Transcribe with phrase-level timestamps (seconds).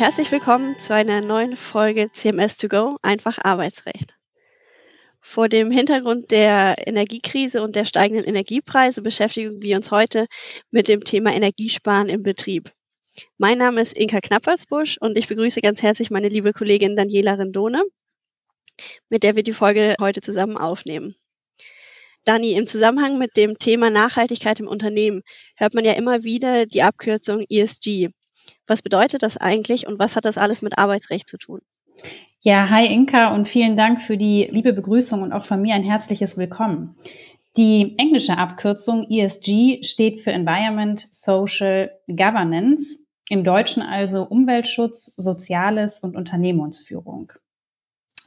[0.00, 4.16] Herzlich willkommen zu einer neuen Folge CMS2Go, einfach Arbeitsrecht.
[5.20, 10.26] Vor dem Hintergrund der Energiekrise und der steigenden Energiepreise beschäftigen wir uns heute
[10.70, 12.72] mit dem Thema Energiesparen im Betrieb.
[13.36, 17.84] Mein Name ist Inka Knappersbusch und ich begrüße ganz herzlich meine liebe Kollegin Daniela Rendone,
[19.10, 21.14] mit der wir die Folge heute zusammen aufnehmen.
[22.24, 25.20] Dani, im Zusammenhang mit dem Thema Nachhaltigkeit im Unternehmen
[25.56, 28.08] hört man ja immer wieder die Abkürzung ESG.
[28.70, 31.58] Was bedeutet das eigentlich und was hat das alles mit Arbeitsrecht zu tun?
[32.38, 35.82] Ja, hi Inka und vielen Dank für die liebe Begrüßung und auch von mir ein
[35.82, 36.94] herzliches Willkommen.
[37.56, 46.14] Die englische Abkürzung ESG steht für Environment Social Governance, im Deutschen also Umweltschutz, Soziales und
[46.14, 47.32] Unternehmensführung.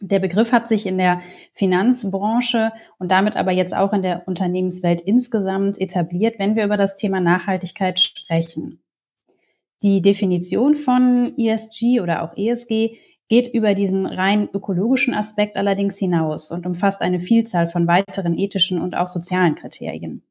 [0.02, 1.22] Der Begriff hat sich in der
[1.54, 6.98] Finanzbranche und damit aber jetzt auch in der Unternehmenswelt insgesamt etabliert, wenn wir über das
[6.98, 8.83] Thema Nachhaltigkeit sprechen.
[9.84, 12.96] Die Definition von ESG oder auch ESG
[13.28, 18.82] geht über diesen rein ökologischen Aspekt allerdings hinaus und umfasst eine Vielzahl von weiteren ethischen
[18.82, 20.24] und auch sozialen Kriterien.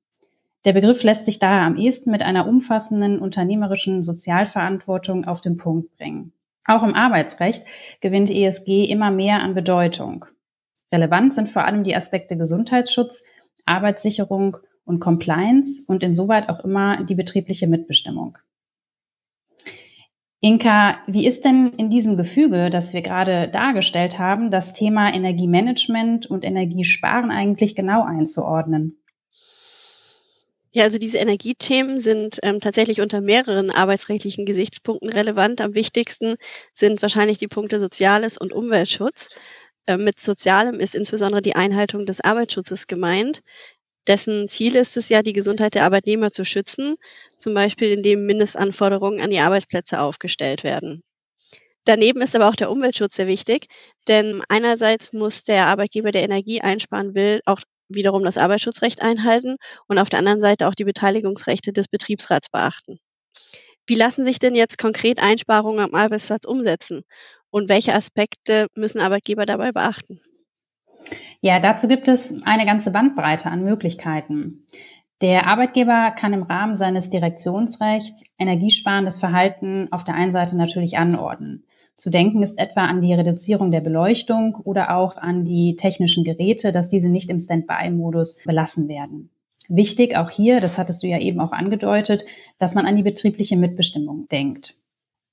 [0.65, 5.95] Der Begriff lässt sich daher am ehesten mit einer umfassenden unternehmerischen Sozialverantwortung auf den Punkt
[5.99, 6.33] bringen.
[6.67, 7.65] Auch im Arbeitsrecht
[8.01, 10.25] gewinnt ESG immer mehr an Bedeutung.
[10.95, 13.25] Relevant sind vor allem die Aspekte Gesundheitsschutz,
[13.67, 18.39] Arbeitssicherung und Compliance und insoweit auch immer die betriebliche Mitbestimmung.
[20.45, 26.27] Inka, wie ist denn in diesem Gefüge, das wir gerade dargestellt haben, das Thema Energiemanagement
[26.27, 28.99] und Energiesparen eigentlich genau einzuordnen?
[30.73, 35.61] Ja, also diese Energiethemen sind ähm, tatsächlich unter mehreren arbeitsrechtlichen Gesichtspunkten relevant.
[35.61, 36.35] Am wichtigsten
[36.75, 39.29] sind wahrscheinlich die Punkte Soziales und Umweltschutz.
[39.87, 43.43] Ähm, mit Sozialem ist insbesondere die Einhaltung des Arbeitsschutzes gemeint
[44.07, 46.97] dessen Ziel ist es ja, die Gesundheit der Arbeitnehmer zu schützen,
[47.39, 51.03] zum Beispiel indem Mindestanforderungen an die Arbeitsplätze aufgestellt werden.
[51.85, 53.67] Daneben ist aber auch der Umweltschutz sehr wichtig,
[54.09, 59.57] denn einerseits muss der Arbeitgeber, der Energie einsparen will, auch wiederum das Arbeitsschutzrecht einhalten
[59.89, 62.99] und auf der anderen Seite auch die Beteiligungsrechte des Betriebsrats beachten.
[63.87, 67.05] Wie lassen sich denn jetzt konkret Einsparungen am Arbeitsplatz umsetzen
[67.51, 70.21] und welche Aspekte müssen Arbeitgeber dabei beachten?
[71.45, 74.65] Ja, dazu gibt es eine ganze Bandbreite an Möglichkeiten.
[75.23, 81.65] Der Arbeitgeber kann im Rahmen seines Direktionsrechts energiesparendes Verhalten auf der einen Seite natürlich anordnen.
[81.97, 86.71] Zu denken ist etwa an die Reduzierung der Beleuchtung oder auch an die technischen Geräte,
[86.71, 89.31] dass diese nicht im Standby-Modus belassen werden.
[89.69, 92.25] Wichtig auch hier, das hattest du ja eben auch angedeutet,
[92.59, 94.77] dass man an die betriebliche Mitbestimmung denkt.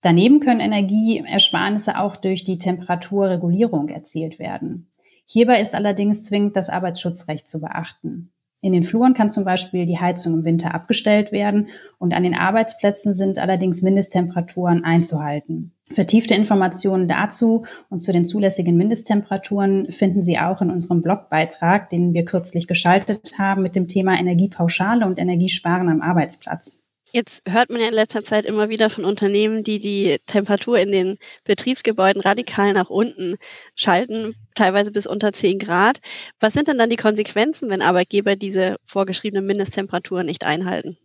[0.01, 4.88] Daneben können Energieersparnisse auch durch die Temperaturregulierung erzielt werden.
[5.31, 8.31] Hierbei ist allerdings zwingend das Arbeitsschutzrecht zu beachten.
[8.61, 12.33] In den Fluren kann zum Beispiel die Heizung im Winter abgestellt werden und an den
[12.33, 15.71] Arbeitsplätzen sind allerdings Mindesttemperaturen einzuhalten.
[15.85, 22.13] Vertiefte Informationen dazu und zu den zulässigen Mindesttemperaturen finden Sie auch in unserem Blogbeitrag, den
[22.13, 26.83] wir kürzlich geschaltet haben mit dem Thema Energiepauschale und Energiesparen am Arbeitsplatz.
[27.11, 30.91] Jetzt hört man ja in letzter Zeit immer wieder von Unternehmen, die die Temperatur in
[30.91, 33.37] den Betriebsgebäuden radikal nach unten
[33.75, 35.99] schalten, teilweise bis unter 10 Grad.
[36.39, 40.97] Was sind denn dann die Konsequenzen, wenn Arbeitgeber diese vorgeschriebene Mindesttemperatur nicht einhalten?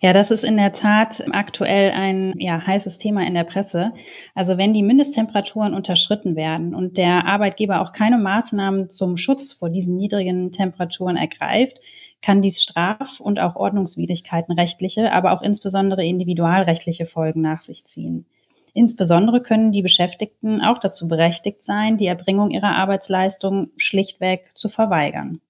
[0.00, 3.92] Ja, das ist in der Tat aktuell ein ja, heißes Thema in der Presse.
[4.34, 9.68] Also wenn die Mindesttemperaturen unterschritten werden und der Arbeitgeber auch keine Maßnahmen zum Schutz vor
[9.68, 11.80] diesen niedrigen Temperaturen ergreift,
[12.22, 18.26] kann dies Straf- und auch Ordnungswidrigkeiten rechtliche, aber auch insbesondere individualrechtliche Folgen nach sich ziehen.
[18.74, 25.40] Insbesondere können die Beschäftigten auch dazu berechtigt sein, die Erbringung ihrer Arbeitsleistung schlichtweg zu verweigern.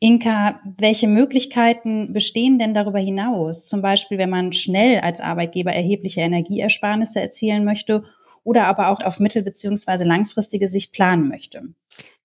[0.00, 3.66] Inka, welche Möglichkeiten bestehen denn darüber hinaus?
[3.68, 8.04] Zum Beispiel, wenn man schnell als Arbeitgeber erhebliche Energieersparnisse erzielen möchte
[8.44, 10.04] oder aber auch auf mittel- bzw.
[10.04, 11.62] langfristige Sicht planen möchte.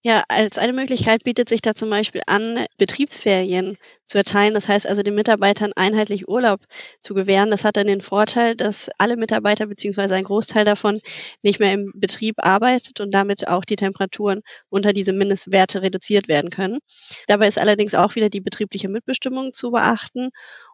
[0.05, 4.53] Ja, als eine Möglichkeit bietet sich da zum Beispiel an, Betriebsferien zu erteilen.
[4.53, 6.59] Das heißt also, den Mitarbeitern einheitlich Urlaub
[6.99, 7.51] zu gewähren.
[7.51, 10.99] Das hat dann den Vorteil, dass alle Mitarbeiter beziehungsweise ein Großteil davon
[11.41, 16.49] nicht mehr im Betrieb arbeitet und damit auch die Temperaturen unter diese Mindestwerte reduziert werden
[16.49, 16.79] können.
[17.27, 20.31] Dabei ist allerdings auch wieder die betriebliche Mitbestimmung zu beachten.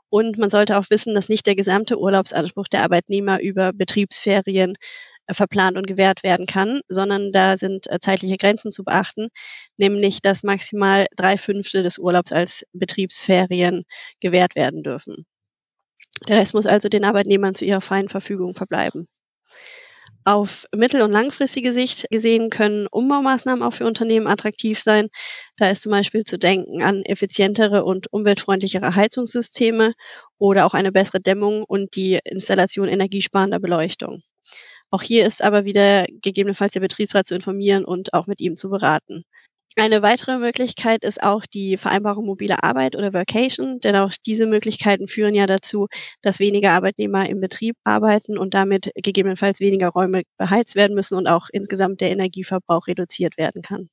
[0.09, 4.75] Und man sollte auch wissen, dass nicht der gesamte Urlaubsanspruch der Arbeitnehmer über Betriebsferien
[5.31, 9.29] verplant und gewährt werden kann, sondern da sind äh, zeitliche Grenzen zu beachten,
[9.77, 13.85] nämlich dass maximal drei Fünfte des Urlaubs als Betriebsferien
[14.19, 15.25] gewährt werden dürfen.
[16.27, 19.07] Der Rest muss also den Arbeitnehmern zu ihrer freien Verfügung verbleiben.
[20.25, 25.07] Auf mittel- und langfristige Sicht gesehen können Umbaumaßnahmen auch für Unternehmen attraktiv sein.
[25.57, 29.93] Da ist zum Beispiel zu denken an effizientere und umweltfreundlichere Heizungssysteme
[30.37, 34.21] oder auch eine bessere Dämmung und die Installation energiesparender Beleuchtung.
[34.91, 38.69] Auch hier ist aber wieder gegebenenfalls der Betriebsrat zu informieren und auch mit ihm zu
[38.69, 39.24] beraten.
[39.75, 45.07] Eine weitere Möglichkeit ist auch die Vereinbarung mobile Arbeit oder Vacation, denn auch diese Möglichkeiten
[45.07, 45.88] führen ja dazu,
[46.21, 51.27] dass weniger Arbeitnehmer im Betrieb arbeiten und damit gegebenenfalls weniger Räume beheizt werden müssen und
[51.27, 53.89] auch insgesamt der Energieverbrauch reduziert werden kann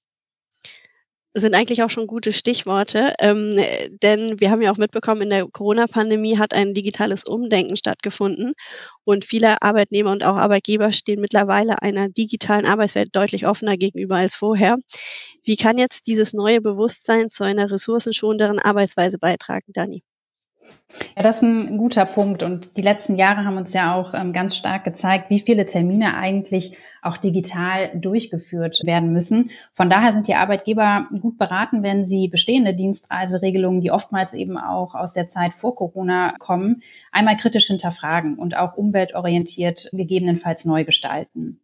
[1.40, 3.56] sind eigentlich auch schon gute Stichworte, ähm,
[4.02, 8.54] denn wir haben ja auch mitbekommen, in der Corona-Pandemie hat ein digitales Umdenken stattgefunden
[9.04, 14.34] und viele Arbeitnehmer und auch Arbeitgeber stehen mittlerweile einer digitalen Arbeitswelt deutlich offener gegenüber als
[14.34, 14.76] vorher.
[15.44, 20.02] Wie kann jetzt dieses neue Bewusstsein zu einer ressourcenschonenderen Arbeitsweise beitragen, Dani?
[21.16, 22.42] Ja, das ist ein guter Punkt.
[22.42, 26.16] Und die letzten Jahre haben uns ja auch ähm, ganz stark gezeigt, wie viele Termine
[26.16, 29.50] eigentlich auch digital durchgeführt werden müssen.
[29.72, 34.94] Von daher sind die Arbeitgeber gut beraten, wenn sie bestehende Dienstreiseregelungen, die oftmals eben auch
[34.94, 36.82] aus der Zeit vor Corona kommen,
[37.12, 41.60] einmal kritisch hinterfragen und auch umweltorientiert gegebenenfalls neu gestalten.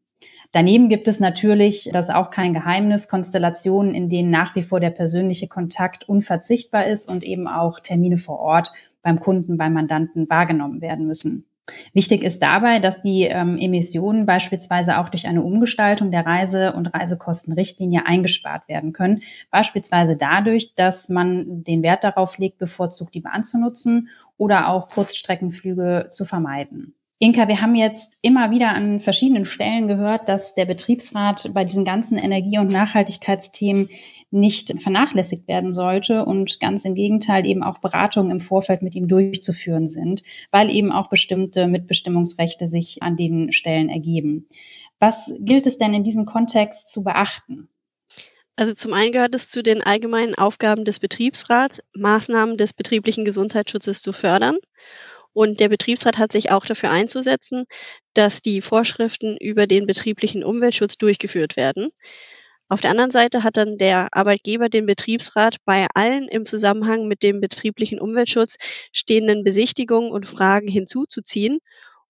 [0.53, 4.81] Daneben gibt es natürlich, das ist auch kein Geheimnis, Konstellationen, in denen nach wie vor
[4.81, 8.71] der persönliche Kontakt unverzichtbar ist und eben auch Termine vor Ort
[9.03, 11.47] beim Kunden, beim Mandanten wahrgenommen werden müssen.
[11.93, 16.93] Wichtig ist dabei, dass die ähm, Emissionen beispielsweise auch durch eine Umgestaltung der Reise- und
[16.93, 19.23] Reisekostenrichtlinie eingespart werden können.
[19.51, 24.89] Beispielsweise dadurch, dass man den Wert darauf legt, bevorzugt die Bahn zu nutzen oder auch
[24.89, 26.95] Kurzstreckenflüge zu vermeiden.
[27.23, 31.85] Inka, wir haben jetzt immer wieder an verschiedenen Stellen gehört, dass der Betriebsrat bei diesen
[31.85, 33.91] ganzen Energie- und Nachhaltigkeitsthemen
[34.33, 39.07] nicht vernachlässigt werden sollte und ganz im Gegenteil eben auch Beratungen im Vorfeld mit ihm
[39.07, 44.49] durchzuführen sind, weil eben auch bestimmte Mitbestimmungsrechte sich an den Stellen ergeben.
[44.99, 47.69] Was gilt es denn in diesem Kontext zu beachten?
[48.57, 54.03] Also zum einen gehört es zu den allgemeinen Aufgaben des Betriebsrats, Maßnahmen des betrieblichen Gesundheitsschutzes
[54.03, 54.57] zu fördern.
[55.35, 57.65] Und der Betriebsrat hat sich auch dafür einzusetzen,
[58.15, 61.91] dass die Vorschriften über den betrieblichen Umweltschutz durchgeführt werden.
[62.69, 67.23] Auf der anderen Seite hat dann der Arbeitgeber den Betriebsrat bei allen im Zusammenhang mit
[67.23, 68.57] dem betrieblichen Umweltschutz
[68.93, 71.59] stehenden Besichtigungen und Fragen hinzuzuziehen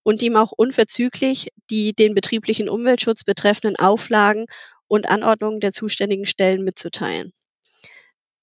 [0.04, 4.46] und ihm auch unverzüglich die den betrieblichen Umweltschutz betreffenden Auflagen
[4.88, 7.32] und Anordnungen der zuständigen Stellen mitzuteilen.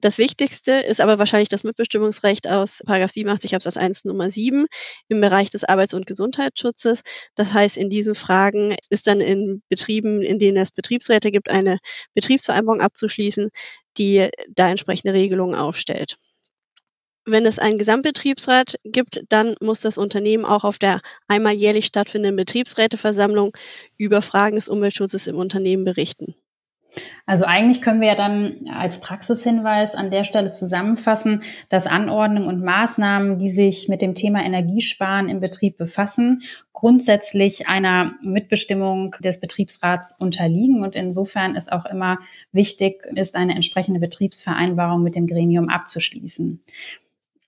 [0.02, 4.66] Das Wichtigste ist aber wahrscheinlich das Mitbestimmungsrecht aus 87 Absatz 1 Nummer 7
[5.10, 7.02] im Bereich des Arbeits- und Gesundheitsschutzes.
[7.36, 11.80] Das heißt, in diesen Fragen ist dann in Betrieben, in denen es Betriebsräte gibt, eine
[12.14, 13.50] Betriebsvereinbarung abzuschließen,
[13.98, 16.18] die da entsprechende Regelungen aufstellt.
[17.26, 22.38] Wenn es einen Gesamtbetriebsrat gibt, dann muss das Unternehmen auch auf der einmal jährlich stattfindenden
[22.38, 23.52] Betriebsräteversammlung
[23.98, 26.36] über Fragen des Umweltschutzes im Unternehmen berichten.
[27.26, 32.64] Also eigentlich können wir ja dann als Praxishinweis an der Stelle zusammenfassen, dass Anordnungen und
[32.64, 36.42] Maßnahmen, die sich mit dem Thema Energiesparen im Betrieb befassen,
[36.74, 42.20] grundsätzlich einer Mitbestimmung des Betriebsrats unterliegen und insofern ist auch immer
[42.54, 46.62] wichtig ist, eine entsprechende Betriebsvereinbarung mit dem Gremium abzuschließen.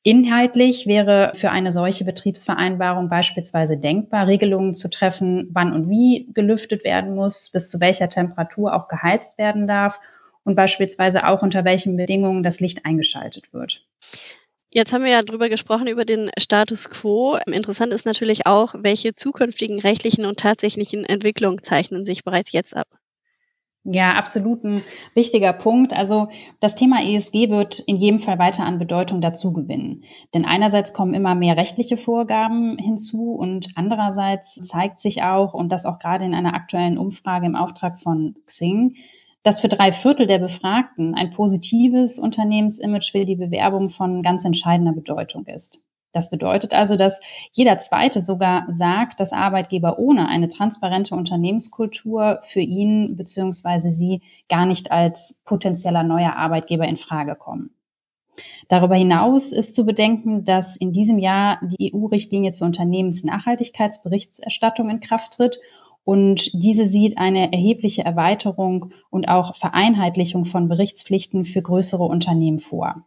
[0.03, 6.83] Inhaltlich wäre für eine solche Betriebsvereinbarung beispielsweise denkbar, Regelungen zu treffen, wann und wie gelüftet
[6.83, 9.99] werden muss, bis zu welcher Temperatur auch geheizt werden darf
[10.43, 13.85] und beispielsweise auch unter welchen Bedingungen das Licht eingeschaltet wird.
[14.71, 17.37] Jetzt haben wir ja drüber gesprochen, über den Status quo.
[17.45, 22.87] Interessant ist natürlich auch, welche zukünftigen rechtlichen und tatsächlichen Entwicklungen zeichnen sich bereits jetzt ab.
[23.83, 24.83] Ja, absolut ein
[25.15, 25.91] wichtiger Punkt.
[25.93, 26.27] Also
[26.59, 30.03] das Thema ESG wird in jedem Fall weiter an Bedeutung dazu gewinnen.
[30.35, 35.87] Denn einerseits kommen immer mehr rechtliche Vorgaben hinzu und andererseits zeigt sich auch, und das
[35.87, 38.97] auch gerade in einer aktuellen Umfrage im Auftrag von Xing,
[39.41, 44.93] dass für drei Viertel der Befragten ein positives Unternehmensimage für die Bewerbung von ganz entscheidender
[44.93, 45.81] Bedeutung ist.
[46.13, 47.21] Das bedeutet also, dass
[47.53, 53.89] jeder Zweite sogar sagt, dass Arbeitgeber ohne eine transparente Unternehmenskultur für ihn bzw.
[53.89, 57.71] sie gar nicht als potenzieller neuer Arbeitgeber in Frage kommen.
[58.67, 65.33] Darüber hinaus ist zu bedenken, dass in diesem Jahr die EU-Richtlinie zur Unternehmensnachhaltigkeitsberichterstattung in Kraft
[65.33, 65.59] tritt
[66.03, 73.05] und diese sieht eine erhebliche Erweiterung und auch Vereinheitlichung von Berichtspflichten für größere Unternehmen vor.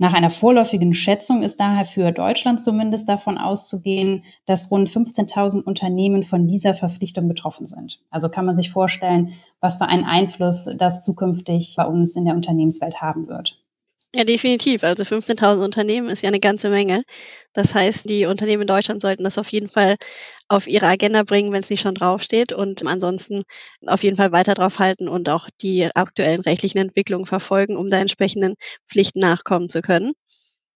[0.00, 6.22] Nach einer vorläufigen Schätzung ist daher für Deutschland zumindest davon auszugehen, dass rund 15.000 Unternehmen
[6.22, 8.00] von dieser Verpflichtung betroffen sind.
[8.08, 12.34] Also kann man sich vorstellen, was für einen Einfluss das zukünftig bei uns in der
[12.34, 13.60] Unternehmenswelt haben wird.
[14.14, 14.84] Ja, definitiv.
[14.84, 17.02] Also 15.000 Unternehmen ist ja eine ganze Menge.
[17.52, 19.96] Das heißt, die Unternehmen in Deutschland sollten das auf jeden Fall
[20.48, 23.42] auf ihre Agenda bringen, wenn es nicht schon draufsteht und ansonsten
[23.86, 27.98] auf jeden Fall weiter drauf halten und auch die aktuellen rechtlichen Entwicklungen verfolgen, um da
[27.98, 28.54] entsprechenden
[28.90, 30.12] Pflichten nachkommen zu können.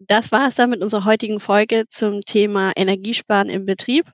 [0.01, 4.07] Das war es dann mit unserer heutigen Folge zum Thema Energiesparen im Betrieb.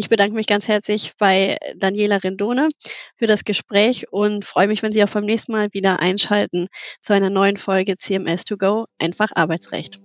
[0.00, 2.68] Ich bedanke mich ganz herzlich bei Daniela Rendone
[3.18, 6.68] für das Gespräch und freue mich, wenn Sie auch beim nächsten Mal wieder einschalten
[7.02, 10.00] zu einer neuen Folge CMS 2 Go, einfach Arbeitsrecht.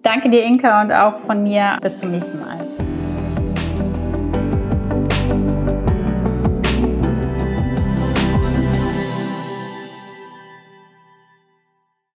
[0.00, 2.87] Danke dir, Inka, und auch von mir bis zum nächsten Mal.